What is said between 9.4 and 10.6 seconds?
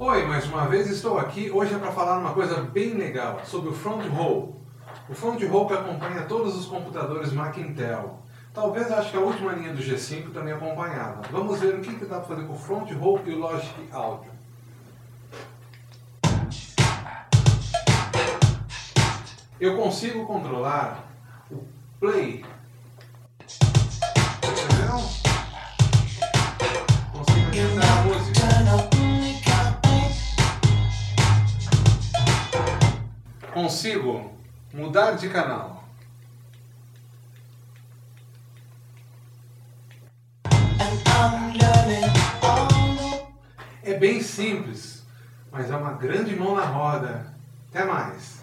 linha do G5 também